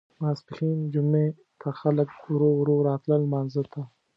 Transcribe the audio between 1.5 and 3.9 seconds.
ته خلک ورو ورو راتلل لمانځه ته.